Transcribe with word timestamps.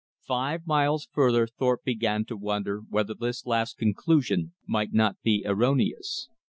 Five 0.25 0.65
miles 0.65 1.07
further 1.11 1.45
Thorpe 1.45 1.83
began 1.83 2.25
to 2.25 2.35
wonder 2.35 2.81
whether 2.89 3.13
this 3.13 3.45
last 3.45 3.77
conclusion 3.77 4.55
might 4.65 4.93
not 4.93 5.21
be 5.21 5.43
erroneous. 5.45 6.27